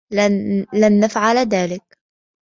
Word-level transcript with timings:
لن 0.73 0.99
نفعل 0.99 1.37
ذلك. 1.49 1.97